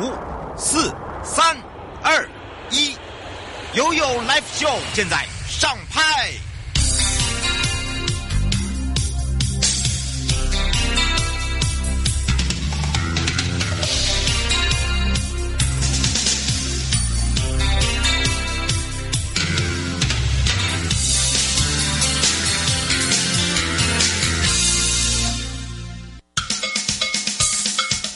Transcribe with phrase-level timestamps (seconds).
[0.00, 0.10] 五、
[0.56, 0.92] 四、
[1.22, 1.56] 三、
[2.02, 2.26] 二、
[2.70, 2.96] 一，
[3.74, 6.32] 悠悠 Live Show 现在上拍。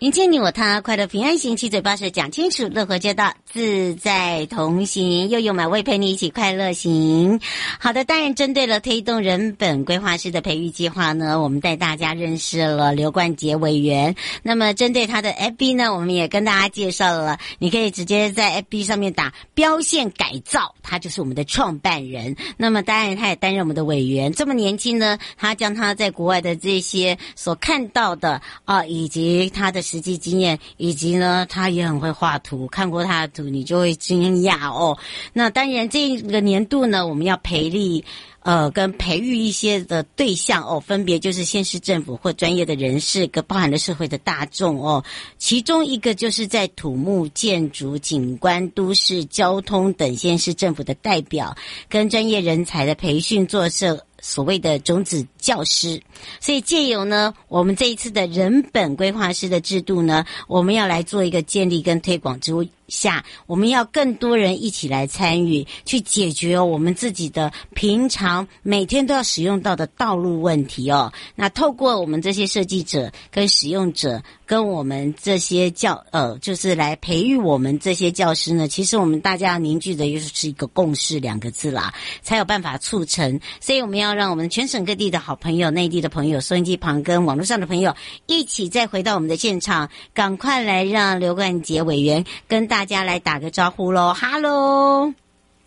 [0.00, 7.38] 迎接你我他，快乐平安行，七嘴八舌讲清楚，乐活街道自在同行，悠悠美味陪你一起快乐行。
[7.78, 14.16] 好的，当然针对了推动人本规划师的培育计划呢，我们带大家认识了刘冠杰委员。
[14.42, 22.36] 那么针对他的 FB 呢，我们也跟大家介绍了，你可以直接在 FB 上面打标线改造，他就是我们的创办人。
[22.56, 29.84] 那么当然他也担任我们的委员，这么年轻呢，他将他在国外的这些所看到的啊，以及他的。
[29.90, 32.68] 实际经验，以及呢，他也很会画图。
[32.68, 34.96] 看过他的图，你就会惊讶哦。
[35.32, 38.04] 那当然，这个年度呢，我们要培力
[38.42, 45.04] 呃，跟培育一些的对象哦，分别就是县市政府或专业的人士，跟包含了社会的大众哦。
[45.38, 51.56] 其中一个就是在土木、建筑、景观、都市、交通等县市政府的代表，
[51.88, 54.06] 跟专业人才的培训做社。
[54.20, 56.00] 所谓的种子教师，
[56.40, 62.54] 所以借由呢，我们这一次的人本规划师的制度呢，我们要来做一个建立跟推广之
[62.90, 71.12] 下，我们要更多人一起来参与，去解决我们自己的平常每天都要使用到的道路问题哦。
[71.36, 83.40] 那透过我们这些设计者跟使用者，跟我们这些教呃，就是来培育我们这些教师呢，其实我们大家凝聚的又是一个共识两个字啦，才有办法促成。
[83.60, 87.94] 所以我们要让我们全省各地的好朋友、内地的朋友、收音机旁跟网络上的朋友
[88.26, 92.79] 一起再回到我们的现场，赶快来让刘冠杰委员跟大。
[92.80, 95.12] 大家来打个招呼喽，哈喽，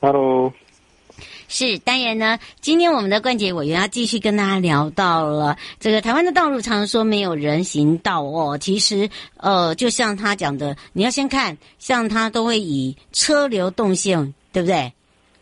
[0.01, 0.51] 哈喽，
[1.47, 2.39] 是当然呢。
[2.59, 8.57] 今天我们的冠杰委员要继续跟大家聊到了这个台湾的道路，常说没有人行道哦。
[8.57, 14.91] 其实，呃，就像他讲的，你要先看，像他都会以车流动线，对不对？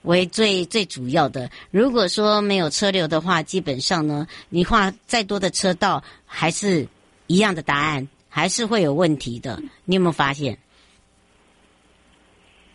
[0.02, 1.50] 为最最主要的。
[1.70, 6.86] 如果说没有车流的话，基本上呢，你画再多的车道，还是
[7.28, 9.64] 一样的答案，还是会有问题的。
[9.86, 10.58] 你有没有发现？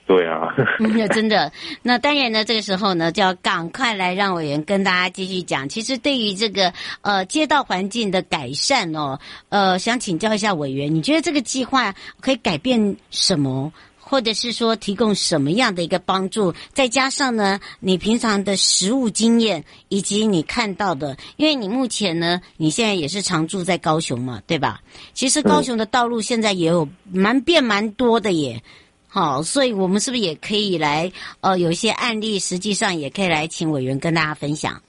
[0.07, 0.55] 对啊，
[1.13, 1.51] 真的，
[1.83, 5.69] 那当然呢，这个时候呢，就要赶快来让委员跟大家继续讲。
[5.69, 9.19] 其实对于这个呃街道环境的改善哦，
[9.49, 16.55] 呃，想请教一下委员，你觉得这个计划可以改变什么，或者是说提供什么样的一个帮助？
[16.73, 24.81] 再加上呢，你平常的实务经验以及你看到的，因为你目前呢，你现在也是常住在高雄嘛，对吧？
[25.15, 28.63] 其实高雄的道路现在也有蛮变蛮多的耶。
[29.09, 31.11] 好，所以我们是不是也可以来？
[31.41, 34.83] 呃，有一些案例，实际上也可以来请委员跟大家分享。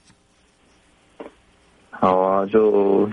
[1.90, 3.08] 好啊，就，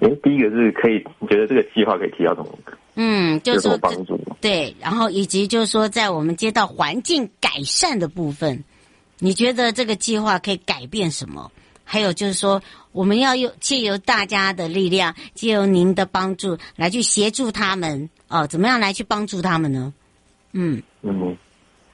[0.00, 2.58] 哎，第一个是可以，你觉得这个计划可以提到什么？
[2.94, 4.18] 嗯，就是说帮助。
[4.40, 8.62] 对，然后以及就是说，在我们街道环境改善的部分，
[9.18, 11.50] 你觉得这个计划可以改变什么？
[11.84, 12.62] 还有就是说，
[12.96, 18.08] 我们要用借由大家的力量，借由您的帮助来去协助他们。
[18.28, 19.92] 哦，怎么样来去帮助他们呢？
[20.52, 21.36] 嗯嗯，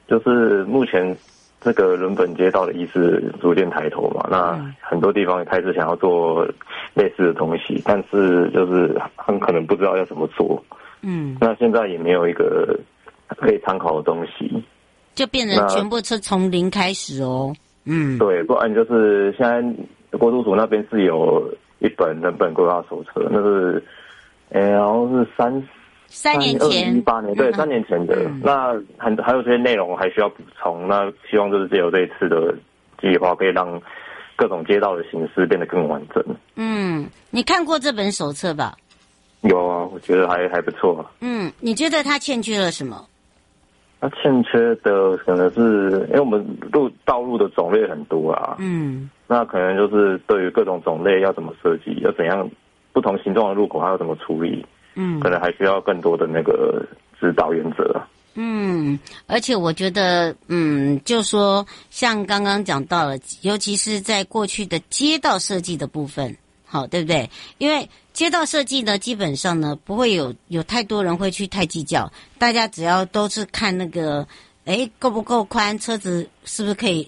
[0.07, 1.15] 就是目前
[1.59, 6.45] 这个人本街道的意识逐渐抬头嘛，那很多地方也开始想要做
[6.93, 10.63] 类似的东西，但是就是很可能不知道要怎么做。
[11.01, 12.79] 嗯，那现在也没有一个
[13.37, 14.63] 可以参考的东西，
[15.15, 17.53] 就变成全部是从零开始哦。
[17.83, 19.61] 嗯，对，不然就是现在
[20.17, 23.83] 国土署那边是有一本人本规划手册，那是，
[24.51, 25.63] 哎，然后是三。
[26.15, 28.15] 三年前，一八年，对，三年前的。
[28.25, 30.87] 嗯、那很还有这些内容还需要补充。
[30.87, 32.53] 那希望就是借由这一次的
[33.01, 33.81] 计划，可以让
[34.35, 36.23] 各种街道的形式变得更完整。
[36.55, 38.75] 嗯，你看过这本手册吧？
[39.41, 41.03] 有啊，我觉得还还不错。
[41.21, 43.07] 嗯，你觉得它欠缺了什么？
[43.99, 48.57] 它欠缺的可能是，因为我们路道路的种类很多啊。
[48.59, 52.47] 嗯，那可能就是对于各种种类要怎么设计，要怎样
[52.91, 54.63] 不同形状的路口，还要怎么处理。
[54.93, 56.85] 嗯，可能还需要更多的那个
[57.19, 57.99] 指导原则。
[58.35, 67.27] 嗯，而且我觉得，嗯，就说像刚刚讲到了，尤其是在过去的街道设计的部分，好，对不对？
[67.57, 74.27] 因为街道设计呢，基本上呢，不会有有太多人会去太计较，大家只要都是看那个
[74.65, 75.79] 诶，够不够宽？
[75.79, 77.07] 车子是不是可以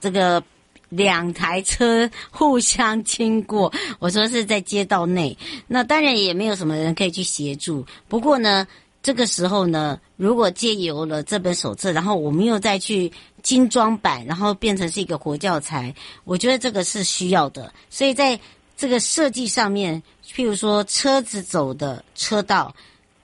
[0.00, 0.40] 这个
[0.88, 3.72] 两台车互相经过？
[3.98, 5.36] 我说是在街道内，
[5.66, 7.84] 那当然也没有什么人可以去协助。
[8.08, 8.66] 不过呢，
[9.02, 13.12] 这个时候呢，如果借由了这本手册，然后我们又再去
[13.42, 15.94] 精装版，然后变成是一个活教材，
[16.24, 17.72] 我觉得这个是需要的。
[17.90, 18.38] 所以在
[18.76, 22.74] 这个设计上面，譬如说车子走的车道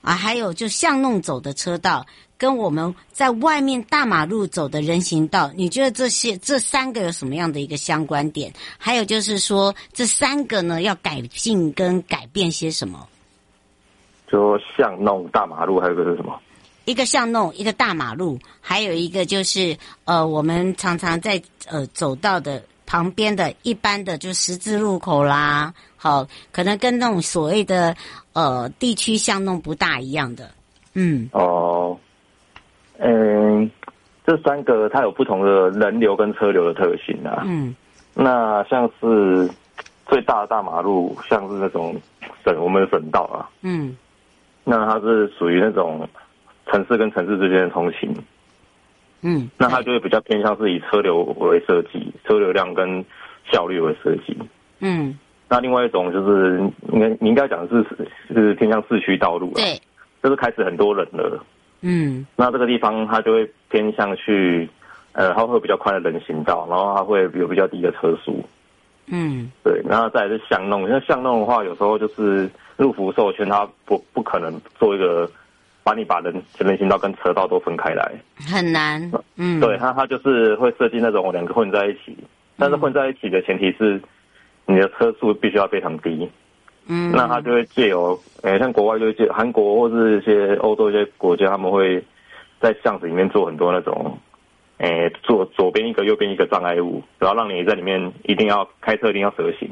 [0.01, 2.05] 啊，还有就巷弄走的车道。
[2.37, 8.51] 跟我们在外面大马路走的人行道，你觉得这些这三个有什么样的一个相关点？
[8.77, 13.07] 还有就是说，这三个呢要改进跟改变些什么？
[14.27, 16.37] 就巷弄、大马路，还有一个是什么？
[16.83, 27.95] 一个巷弄，一个大马路，还有一个就是呃，我们常常在呃走到的旁边的一般的就十字路口啦，好，可能跟那种所谓的
[28.33, 30.51] 呃地区巷弄不大一样的，
[30.93, 31.97] 嗯，哦。
[32.99, 33.69] 嗯，
[34.25, 37.43] 这三个它有不同的人流跟车流的特性啊。
[37.45, 37.75] 嗯，
[38.13, 39.49] 那像是
[40.07, 41.95] 最大的大马路，像是那种
[42.43, 43.49] 省我们的省道啊。
[43.61, 43.95] 嗯，
[44.63, 46.07] 那它是属于那种
[46.67, 48.15] 城市跟城市之间的通行。
[49.21, 53.03] 嗯，那它就会比较偏向是以车流为设计，车流量跟
[53.51, 54.37] 效率为设计。
[54.79, 55.17] 嗯，
[55.49, 56.59] 那另外一种就是
[56.91, 59.53] 应该你应该讲的是是偏向市区道路了。
[59.55, 59.81] 对，
[60.21, 61.43] 就是开始很多人了。
[61.87, 64.67] 嗯，那这个地方它就会偏向去，
[65.11, 68.43] 呃，它会有比较宽的人行道，然后它会有比较低的车速。
[69.05, 75.29] 嗯，对，然后再来是巷弄，因为巷弄的话，有时候就是路幅授权，它不不可能做一个
[75.83, 78.11] 把你把人人行道跟车道都分开来，
[78.51, 79.11] 很难。
[79.35, 82.17] 嗯，对，它它就是会设计那种两个混在一起，
[82.57, 84.01] 但是混在一起的前提是
[84.65, 86.27] 你的车速必须要非常低。
[86.87, 92.03] 嗯，那他就会借由，诶、欸，像国外就会借韩国或是一些欧洲一些国家，他们会
[92.59, 94.17] 在巷子里面做很多那种，
[94.77, 99.69] 诶、欸，做左边一个右边一个障碍物，然后让你在里面一定要开车一定要蛇行。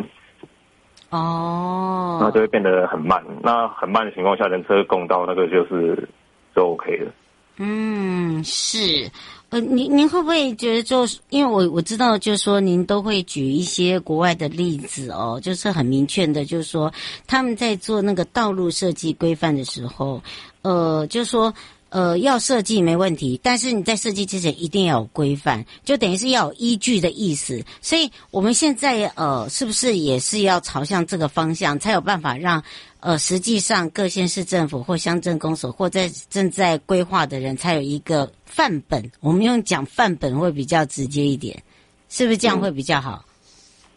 [1.11, 3.23] 哦，那就会变得很慢。
[3.43, 6.09] 那很慢的情况下，人车共道那个就是
[6.55, 7.11] 就 OK 了。
[7.57, 9.07] 嗯，是。
[9.53, 16.91] 呃，您您会不会觉得，就是因为我我知道，就是说您都会举一些国外的例子哦，就是很明确的，就是说
[17.27, 20.19] 他们在做那个道路设计规范的时候，
[20.63, 21.53] 呃，就是说
[21.93, 27.63] 呃要设计没问题，但是你在设计之前一定要有规范，就等于是要有依据的意思。
[27.81, 32.61] 所以我们现在呃，是不是也是要朝向这个方向，才有办法让？
[33.05, 39.03] 呃，实际上各县市政府或乡镇公所或在正在规划的人才有一个范本。
[39.19, 41.61] 我们用讲范本会比较直接一点，
[42.07, 43.25] 是不是这样会比较好？
[43.25, 43.27] 嗯、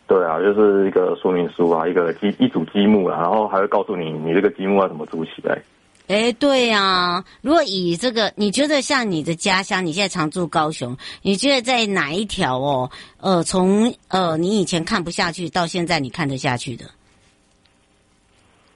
[0.09, 5.63] 对啊，就是一个说明书啊，一个积一组积木啊，然后还会告诉你你这个积木要怎么组起来。
[6.09, 12.91] 哎，对呀、啊，如果以这个，你觉得像你的家乡，你现在常住高雄，你觉得在哪一条哦？
[13.19, 16.85] 呃，从呃你以前看不下去到现在你看得下去的？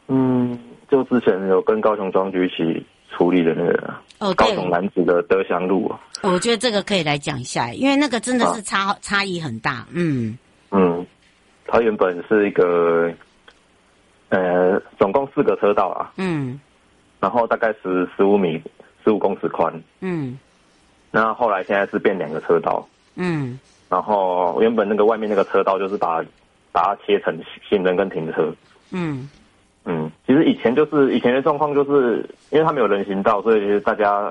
[0.09, 0.59] 嗯，
[0.91, 5.93] 就之前有跟高雄庄局一起处理的那个哦，高雄男子的德祥路。
[6.23, 9.87] 我觉得这个可以来讲一下，因为那个真的是差、啊、差异很大。
[9.93, 10.37] 嗯
[10.73, 11.06] 嗯，
[11.65, 13.09] 它原本是一个
[14.31, 16.12] 呃，总共四个车道啊。
[16.17, 16.61] 嗯，
[17.20, 18.61] 然后大概十十五米、
[19.05, 19.72] 十五公尺宽。
[20.00, 20.38] 嗯，
[21.11, 22.87] 那后来现在是变两个车道。
[23.16, 26.25] 嗯，然后原本那个外面那个车道就是把
[26.73, 28.52] 把它切成行人跟停车。
[28.90, 29.28] 嗯。
[29.87, 32.18] 嗯，其实以前就是以前的状况，就是
[32.50, 34.30] 因为它没有人行道，所以大家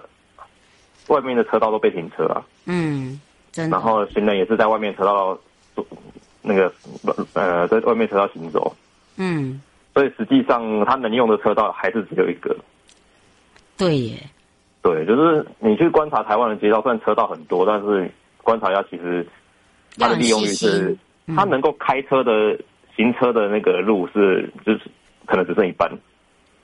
[1.08, 2.46] 外面的车道都被停车啊。
[2.66, 3.20] 嗯，
[3.52, 3.76] 真的。
[3.76, 5.38] 然后行人也是在外面车道，
[6.44, 6.72] 那个
[7.34, 8.76] 呃，在外面车道行走。
[9.18, 9.60] 嗯，
[9.96, 12.56] 所以实际上他能用的车道还是只有一个。
[13.80, 14.18] 对耶。
[14.84, 18.12] 对，就是你去观察台湾的街道，虽然车道很多，但是
[18.44, 19.26] 观察一下，其实
[19.98, 20.96] 它的利用率是，
[21.36, 22.60] 它能够开车的
[22.96, 24.82] 行车的那个路是就是。
[25.26, 25.88] 可能只剩一半，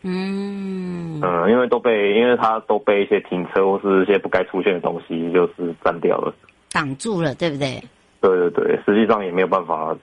[0.01, 6.33] 嗯嗯，因为都被因为它都被一些停车或是一些不该出现的东西就是占掉了，
[6.71, 7.79] 挡住了，对不对？
[8.21, 9.95] 对对对，实际上也没有办法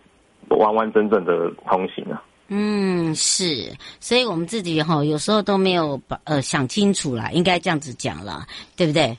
[0.51, 2.23] 完完整整的通行啊。
[2.55, 9.17] 嗯，是，所以我们自己哈有时候都没有把呃想清楚啦，应该这样子讲了，对不对？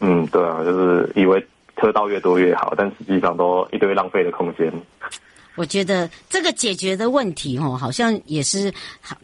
[0.00, 1.46] 嗯，对啊，就是以为
[1.76, 4.72] 车道越多越好，但实际上都一堆浪费的空间。
[5.56, 8.72] 我觉得这个解决的问题哦，好像也是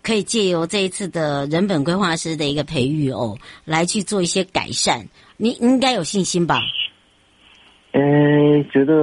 [0.03, 5.09] 可以借由这一次的人本规划师的一个培育哦，来去做一些改善。
[5.39, 6.61] 你应该有信心吧？
[7.93, 8.95] 嗯，觉得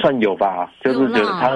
[0.00, 0.70] 算有吧。
[0.82, 1.50] 就是觉得他，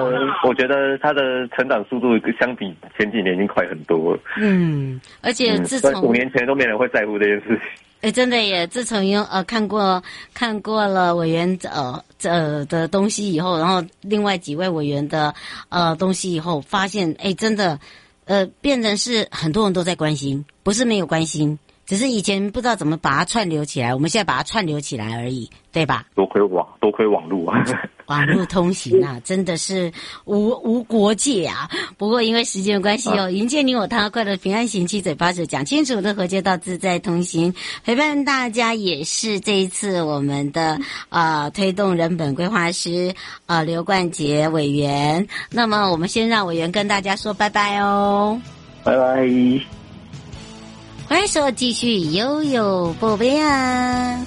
[0.47, 4.19] 我觉得他的成长速度相比前几年已经快很多了。
[4.37, 7.59] 嗯，而且自从、嗯、五年前都没人会在乎这件事情。
[8.01, 8.67] 哎，真的耶！
[8.67, 10.03] 自从用呃看过
[10.33, 15.33] 看过了委员呃呃的东西以后，然后另外几位委员的
[15.69, 17.79] 呃东西以后，发现哎，真的
[18.25, 21.57] 呃变成是很多人都在关心，不是没有关心。
[21.85, 26.05] 只是以前不知道怎么把它串流起来，我们现在把它串流起来而已，对吧？
[26.15, 27.63] 多亏网，多亏网络啊！
[28.07, 29.91] 网络通行啊， 真的是
[30.25, 31.69] 无无国界啊！
[31.97, 40.79] 不过因为时间的关系哦，啊、迎接你我他，快乐平安行，七嘴八舌讲清楚，的和街道自在同行，陪伴大家也是这一次我们的
[41.09, 43.13] 呃推动人本规划师
[43.45, 45.27] 呃刘冠杰委员。
[45.49, 48.39] 那么我们先让委员跟大家说拜拜哦，
[48.83, 49.29] 拜拜。
[51.07, 54.25] 欢迎收继续悠悠宝贝啊！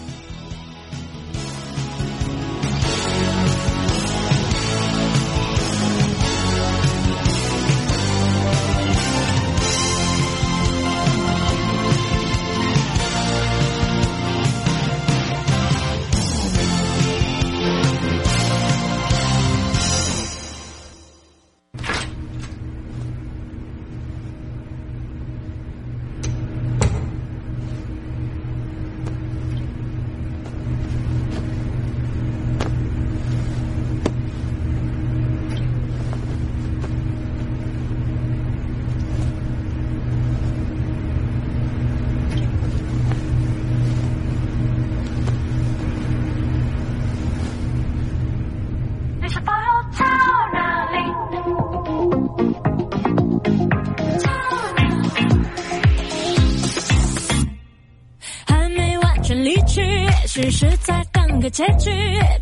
[60.46, 61.90] 只是在等个结局，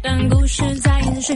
[0.02, 1.34] 但故事在延续，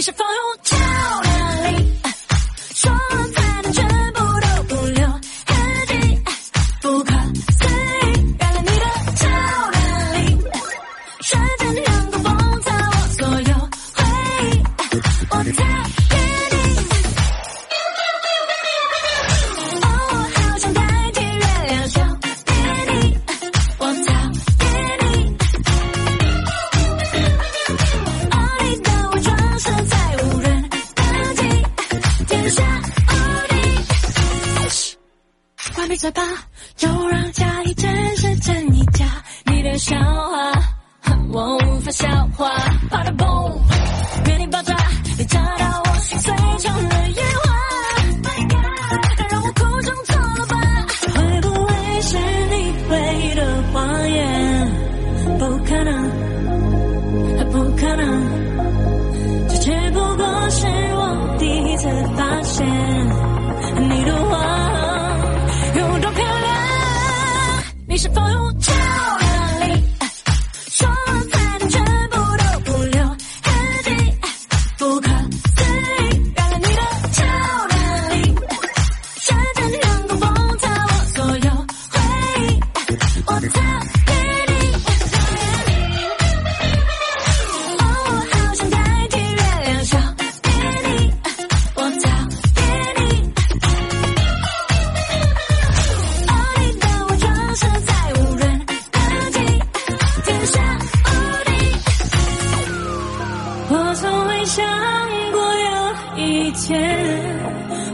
[0.00, 0.24] 你是否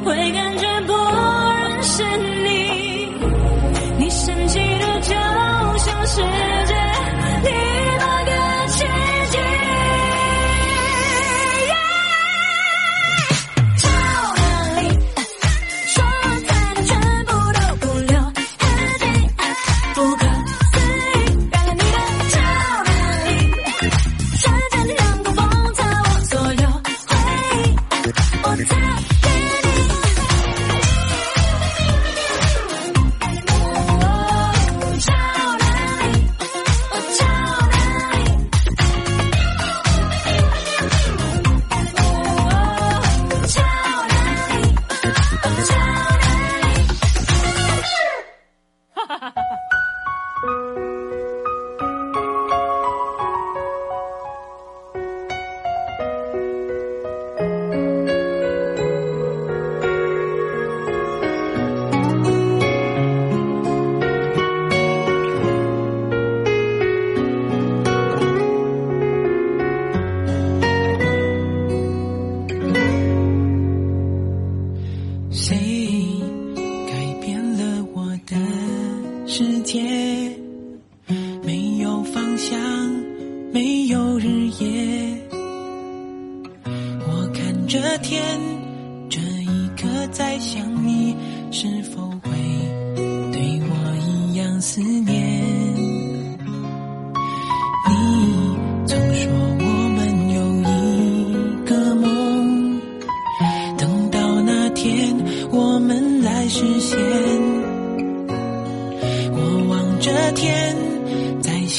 [0.05, 2.03] 会感觉不认识
[2.45, 3.13] 你。
[3.99, 5.15] 你神奇的就
[5.79, 6.23] 像是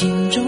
[0.08, 0.47] 心中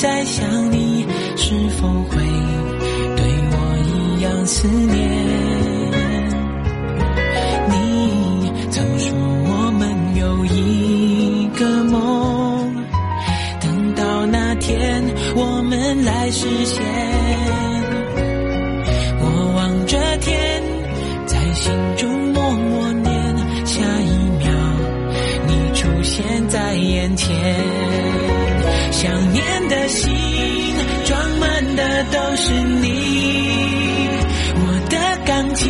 [0.00, 2.16] 在想你是否会
[3.16, 4.96] 对我一样思念？
[7.68, 9.12] 你曾说
[9.44, 9.82] 我们
[10.16, 12.74] 有一个梦
[13.60, 15.04] 等到那天
[15.36, 16.82] 我们来实现
[32.30, 34.08] 都是你。
[34.54, 35.68] 我的钢琴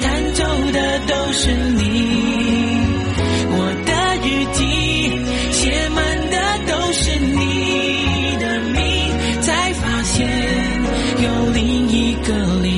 [0.00, 1.84] 弹奏的都是你。
[3.50, 3.92] 我的
[4.24, 4.62] 日记
[5.52, 6.00] 写满
[6.30, 10.26] 的都是你的名才发现
[11.22, 12.77] 有另一个你。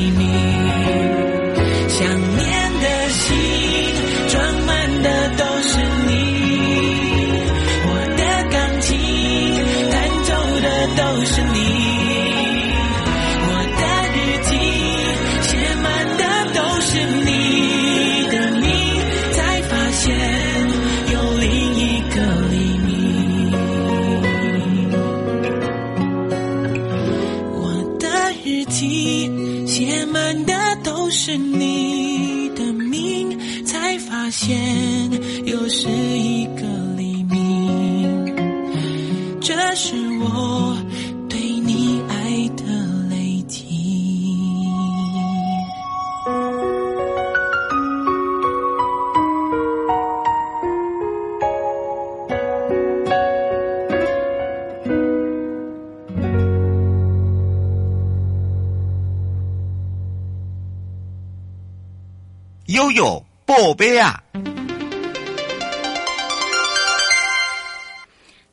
[62.81, 64.19] 悠悠宝贝啊！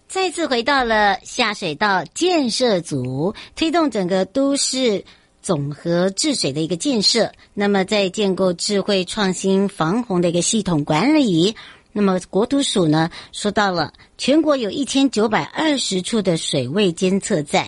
[0.10, 5.02] 再次回到了下水道建设组，推动整个都市
[5.42, 7.32] 总合治水的一个建设。
[7.54, 11.56] 那么，在建构智慧创新防洪的一个系统管理。
[11.94, 17.66] 那么，国土署呢，说到了全国有一千九百二十处的水位监测站。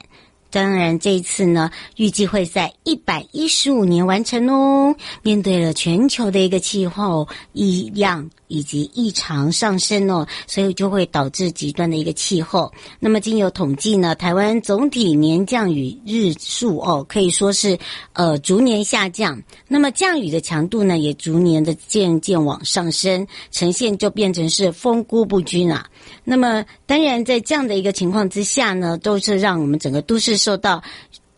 [0.51, 4.95] 当然，这一次呢，预计会在一百一十五年完成哦。
[5.21, 12.71] 面对了全球的一个气候异样以及异常上升哦，所以就会导致极端的一个气候。
[12.99, 17.77] 那么，经有统计呢，台湾总体年降雨日数哦，可以说是
[18.13, 19.39] 呃逐年下降。
[19.67, 25.85] 那么，降雨的强度呢，也逐年的渐渐往上升，呈现就变成是分布不均啊。
[26.23, 30.39] 那么，当然在这样的一个情况之下呢，都是让我们整个都市。
[30.39, 30.81] 受到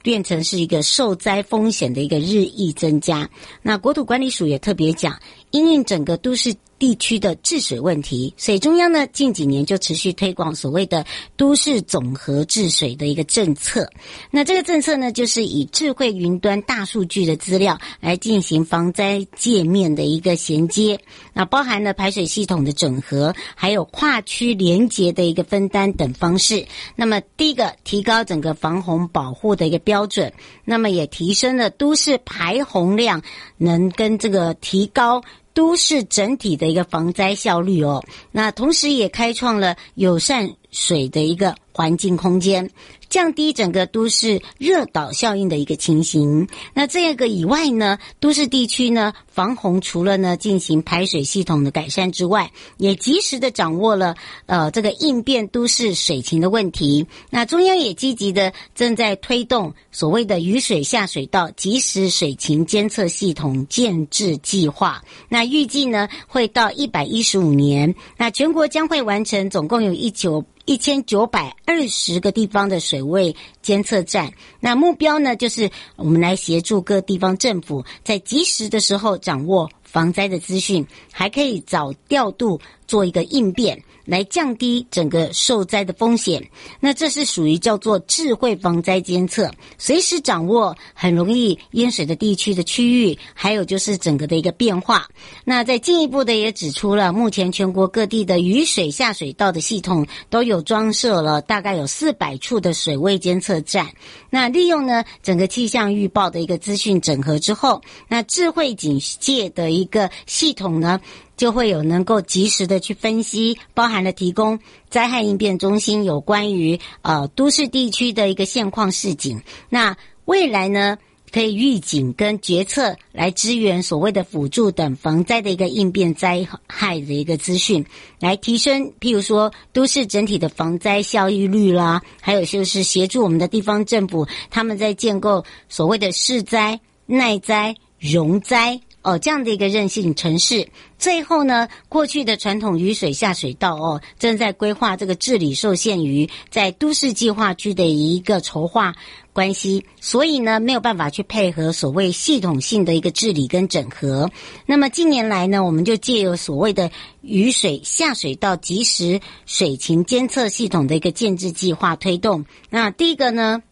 [0.03, 3.27] 变成是一个受灾风险的一个日益增加，
[3.63, 5.19] 那国土管理署也特别讲，
[5.51, 6.55] 因应整个都市。
[6.81, 11.05] 地区的治水问题，所以中央呢近几年就持续推广所谓的
[11.37, 13.87] 都市总合治水的一个政策。
[14.31, 20.99] 那这个政策呢，就是以智慧云端大数据的资料来进行防灾界面的一个衔接，
[21.33, 26.65] 那包含了排水系统的整合，还有跨区连结的一个分担等方式。
[26.95, 30.33] 那么第一个提高整个防洪保护的一个标准，
[30.65, 33.21] 那么也提升了都市排洪量，
[33.57, 35.21] 能跟这个提高。
[35.53, 38.03] 都市整体的一个防灾效率哦。
[38.31, 42.69] 那同时也开创了友善水的一个环境空间。
[43.11, 46.47] 降低整个都市热岛效应的一个情形。
[46.73, 57.05] 那这个以外呢，都市地区呢防洪除了呢进行排水系统的改善之外，也及时的掌握了呃这个应变都市水情的问题。
[57.29, 65.03] 那中央也积极的正在推动所谓的雨水下水道及时水情监测系统建置计划。
[65.27, 70.41] 那预计呢会到一百一十五年，那全国将会完成，总共有一九。
[70.65, 83.83] 一千九百二十个地方的水位监测站，那目标呢，就是我们来协助各地方政府在及时的时候掌握防灾的资讯，还可以早调度做一个应变。
[84.05, 95.07] 来降低整个受灾的风险，那这是属于叫做智慧防灾监测，随时掌握很容易淹水的地区的区域，还有就是整个的一个变化。
[95.43, 103.87] 那再进一步的也指出了，目前全国各地的雨水下水道的系统都有装设了大概有四百处的水位监测站。
[104.29, 110.99] 那利用呢整个气象预报的一个资讯整合之后，那智慧警戒的一个系统呢，
[111.41, 114.59] 就会有能够及时的去分析，包含了提供
[114.91, 119.41] 灾害应变中心有关于呃都市地区的一个现况示警。
[119.67, 120.99] 那未来呢，
[121.31, 127.83] 可以预警跟决策来支援所谓的辅助等防灾的一个应变灾害的一个资讯，
[128.19, 138.79] 来提升譬如说都市整体的防灾效益率啦，还有就是协助我们的地方政府他们在建构所谓的适灾、耐灾、容灾。
[139.03, 148.93] 哦，这样的一个韧性城市，最后呢，过去的传统雨水下水道哦，正在规划这个治理受限于在都市计划区的一个筹划
[149.33, 154.29] 关系，所以呢，没有办法去配合所谓系统性的一个治理跟整合。
[154.65, 162.45] 那么近年来呢，我们就借由所谓的雨水下水道即时水情监测系统的一个建置计划推动。
[162.69, 163.63] 那第一个呢，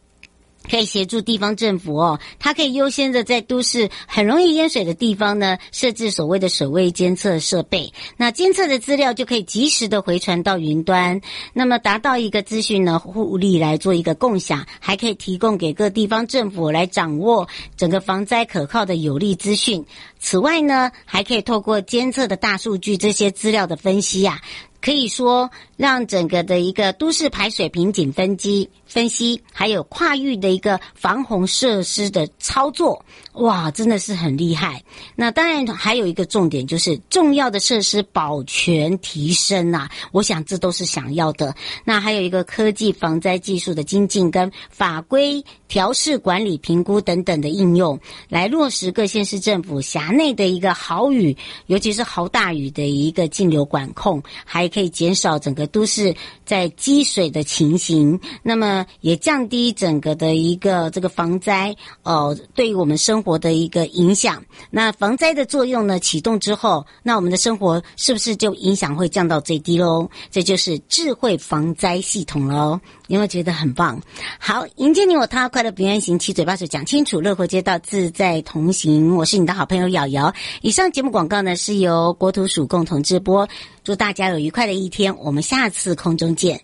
[0.69, 7.91] 可以协助地方政府哦，它可以优先的在都市很容易淹水的地方呢，设置所谓的水位监测设备。
[8.17, 11.21] 那监测的资料就可以及时的回传到云端，
[11.53, 19.85] 那么达到一个资讯呢互利来做一个共享，还可以提供给各地方政府来掌握整个防灾可靠的有利资讯。
[20.19, 24.67] 此外呢，还可以透过监测的大数据这些资料的分析呀、啊。
[24.81, 34.83] 可以说，让整个的一个都市排水瓶颈分析、分析，还有跨域的一个防洪设施的操作，哇，真的是很厉害。
[35.15, 41.55] 那当然还有一个重点，就是重要的设施保全提升啊，我想这都是想要的。
[41.83, 51.35] 那还有一个科技防灾技术的精进跟法规调适管理评估等等的应用，来落实各县市政府辖内的一个豪雨，
[51.67, 54.69] 尤其是豪大雨的一个径流管控，还。
[54.69, 64.43] 可以减少整个都是在积水的情形，那么也降低整个的一个这个防灾呃对于我们生活的一个影响。
[64.69, 70.09] 那防灾的作用呢启动之后，那我们的生活是不是就影响会降到最低喽？
[70.29, 72.79] 这就是智慧防灾系统喽。
[73.09, 73.99] 有没有觉得很棒？
[74.37, 79.15] 好，迎接你我他，快乐平安行，七嘴八舌讲清楚，乐活街道自在同行。
[79.15, 80.31] 我是你的好朋友瑶瑶。
[80.61, 83.49] 以上节目广告呢是由国土署共同直播。
[83.83, 86.61] 祝大家有愉快的一天，我们下次空中见。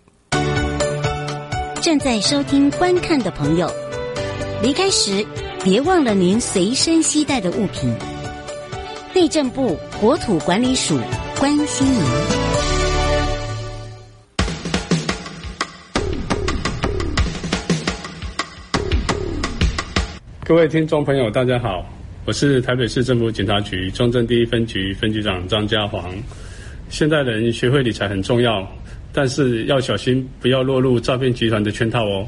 [1.82, 3.68] 正在收听观看的朋友，
[4.62, 5.26] 离开时
[5.64, 7.92] 别忘了您随身携带的物品。
[9.12, 10.96] 内政部国土管理署
[11.40, 12.35] 关心您。
[20.46, 21.84] 各位听众朋友，大家好，
[22.24, 26.14] 我是台北市政府警察局中正第一分局分局长张家煌。
[26.88, 28.64] 现代人学会理财很重要，
[29.12, 32.24] 但是要小心，不要落入诈骗集团的圈套哦。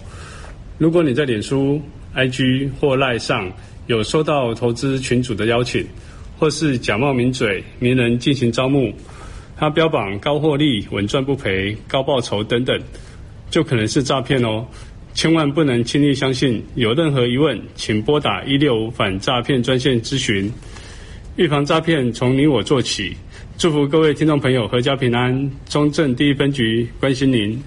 [0.79, 1.81] 如果你在脸书、
[2.17, 3.53] IG 或 LINE 上
[3.87, 5.87] 有收到投资群主的邀请，
[6.41, 8.93] 或是假冒名嘴、名人进行招募，
[9.57, 12.77] 他标榜高获利、稳赚不赔、高报酬等等，
[13.49, 14.67] 就可能是诈骗哦。
[15.19, 16.63] 千万不能轻易相信。
[16.77, 20.49] 有任何疑问，请拨打一六五反诈骗专线咨询。
[21.35, 23.17] 预防诈骗，从你我做起。
[23.57, 27.61] 祝福各位听众朋友阖家平安，中正第一分局关心您。